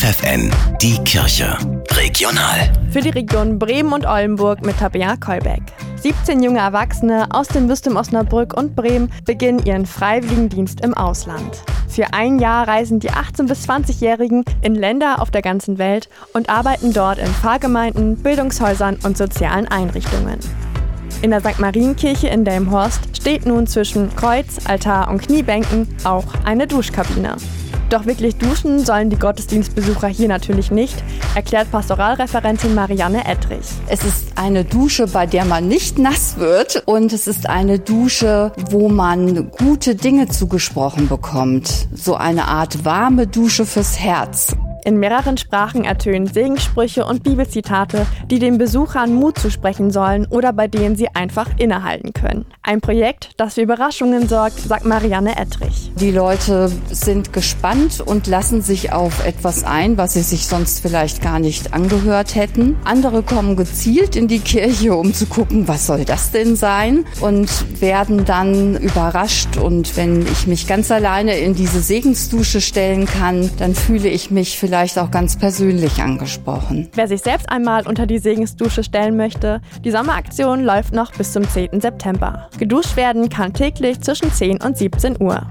FFN, 0.00 0.50
die 0.80 0.96
Kirche. 1.04 1.58
Regional. 1.90 2.72
Für 2.90 3.02
die 3.02 3.10
Region 3.10 3.58
Bremen 3.58 3.92
und 3.92 4.06
Oldenburg 4.06 4.64
mit 4.64 4.78
Tabea 4.78 5.14
Kolbeck. 5.18 5.60
17 5.96 6.42
junge 6.42 6.60
Erwachsene 6.60 7.28
aus 7.28 7.48
dem 7.48 7.68
Bistum 7.68 7.96
Osnabrück 7.96 8.56
und 8.56 8.74
Bremen 8.74 9.12
beginnen 9.26 9.62
ihren 9.66 9.84
Freiwilligendienst 9.84 10.80
im 10.80 10.94
Ausland. 10.94 11.62
Für 11.86 12.14
ein 12.14 12.38
Jahr 12.38 12.66
reisen 12.66 12.98
die 12.98 13.10
18- 13.10 13.46
bis 13.46 13.68
20-Jährigen 13.68 14.42
in 14.62 14.74
Länder 14.74 15.20
auf 15.20 15.30
der 15.30 15.42
ganzen 15.42 15.76
Welt 15.76 16.08
und 16.32 16.48
arbeiten 16.48 16.94
dort 16.94 17.18
in 17.18 17.26
Pfarrgemeinden, 17.26 18.16
Bildungshäusern 18.16 18.96
und 19.04 19.18
sozialen 19.18 19.68
Einrichtungen. 19.68 20.38
In 21.20 21.30
der 21.30 21.40
St. 21.40 21.58
Marienkirche 21.58 22.28
in 22.28 22.46
Delmhorst 22.46 23.14
steht 23.18 23.44
nun 23.44 23.66
zwischen 23.66 24.16
Kreuz, 24.16 24.60
Altar 24.64 25.10
und 25.10 25.20
Kniebänken 25.20 25.94
auch 26.04 26.24
eine 26.46 26.66
Duschkabine. 26.66 27.36
Doch 27.90 28.06
wirklich 28.06 28.36
duschen 28.36 28.84
sollen 28.84 29.10
die 29.10 29.18
Gottesdienstbesucher 29.18 30.06
hier 30.06 30.28
natürlich 30.28 30.70
nicht, 30.70 31.02
erklärt 31.34 31.72
Pastoralreferentin 31.72 32.72
Marianne 32.72 33.26
Ettrich. 33.26 33.66
Es 33.88 34.04
ist 34.04 34.38
eine 34.38 34.64
Dusche, 34.64 35.08
bei 35.08 35.26
der 35.26 35.44
man 35.44 35.66
nicht 35.66 35.98
nass 35.98 36.38
wird 36.38 36.84
und 36.86 37.12
es 37.12 37.26
ist 37.26 37.48
eine 37.48 37.80
Dusche, 37.80 38.52
wo 38.70 38.88
man 38.88 39.50
gute 39.50 39.96
Dinge 39.96 40.28
zugesprochen 40.28 41.08
bekommt. 41.08 41.88
So 41.92 42.14
eine 42.14 42.44
Art 42.44 42.84
warme 42.84 43.26
Dusche 43.26 43.66
fürs 43.66 43.98
Herz. 43.98 44.54
In 44.84 44.98
mehreren 44.98 45.36
Sprachen 45.36 45.84
ertönen 45.84 46.26
Segenssprüche 46.26 47.04
und 47.04 47.22
Bibelzitate, 47.22 48.06
die 48.30 48.38
den 48.38 48.56
Besuchern 48.56 49.14
Mut 49.14 49.38
zusprechen 49.38 49.90
sollen 49.90 50.26
oder 50.26 50.52
bei 50.52 50.68
denen 50.68 50.96
sie 50.96 51.08
einfach 51.08 51.48
innehalten 51.58 52.12
können. 52.14 52.46
Ein 52.62 52.80
Projekt, 52.80 53.30
das 53.36 53.54
für 53.54 53.62
Überraschungen 53.62 54.28
sorgt, 54.28 54.60
sagt 54.60 54.86
Marianne 54.86 55.36
Ettrich. 55.36 55.92
Die 55.96 56.10
Leute 56.10 56.70
sind 56.90 57.32
gespannt 57.32 58.00
und 58.00 58.26
lassen 58.26 58.62
sich 58.62 58.92
auf 58.92 59.26
etwas 59.26 59.64
ein, 59.64 59.98
was 59.98 60.14
sie 60.14 60.22
sich 60.22 60.46
sonst 60.46 60.80
vielleicht 60.80 61.20
gar 61.20 61.38
nicht 61.38 61.74
angehört 61.74 62.34
hätten. 62.34 62.76
Andere 62.84 63.22
kommen 63.22 63.56
gezielt 63.56 64.16
in 64.16 64.28
die 64.28 64.40
Kirche, 64.40 64.94
um 64.94 65.12
zu 65.12 65.26
gucken, 65.26 65.68
was 65.68 65.86
soll 65.86 66.04
das 66.04 66.30
denn 66.30 66.56
sein 66.56 67.04
und 67.20 67.50
werden 67.80 68.24
dann 68.24 68.76
überrascht. 68.76 69.56
Und 69.56 69.96
wenn 69.96 70.22
ich 70.22 70.46
mich 70.46 70.66
ganz 70.66 70.90
alleine 70.90 71.36
in 71.38 71.54
diese 71.54 71.80
Segensdusche 71.80 72.60
stellen 72.60 73.06
kann, 73.06 73.50
dann 73.58 73.74
fühle 73.74 74.08
ich 74.08 74.30
mich 74.30 74.58
vielleicht 74.58 74.70
vielleicht 74.80 74.98
auch 74.98 75.10
ganz 75.10 75.36
persönlich 75.36 76.00
angesprochen. 76.00 76.88
Wer 76.94 77.06
sich 77.06 77.20
selbst 77.20 77.50
einmal 77.50 77.86
unter 77.86 78.06
die 78.06 78.18
Segensdusche 78.18 78.82
stellen 78.82 79.14
möchte, 79.14 79.60
die 79.84 79.90
Sommeraktion 79.90 80.64
läuft 80.64 80.94
noch 80.94 81.12
bis 81.12 81.32
zum 81.32 81.46
10. 81.46 81.82
September. 81.82 82.48
Geduscht 82.58 82.96
werden 82.96 83.28
kann 83.28 83.52
täglich 83.52 84.00
zwischen 84.00 84.32
10 84.32 84.62
und 84.62 84.78
17 84.78 85.20
Uhr. 85.20 85.46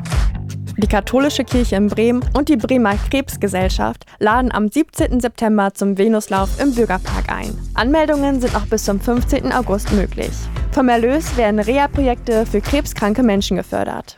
Die 0.77 0.87
Katholische 0.87 1.43
Kirche 1.43 1.75
in 1.75 1.89
Bremen 1.89 2.23
und 2.33 2.49
die 2.49 2.57
Bremer 2.57 2.95
Krebsgesellschaft 3.11 4.05
laden 4.17 4.51
am 4.51 4.67
17. 4.67 5.19
September 5.19 5.75
zum 5.75 5.99
Venuslauf 5.99 6.49
im 6.59 6.73
Bürgerpark 6.73 7.31
ein. 7.31 7.55
Anmeldungen 7.75 8.41
sind 8.41 8.53
noch 8.53 8.65
bis 8.65 8.85
zum 8.85 8.99
15. 8.99 9.51
August 9.51 9.91
möglich. 9.91 10.31
Vom 10.71 10.89
Erlös 10.89 11.37
werden 11.37 11.59
Reha-Projekte 11.59 12.47
für 12.47 12.61
krebskranke 12.61 13.21
Menschen 13.21 13.57
gefördert. 13.57 14.17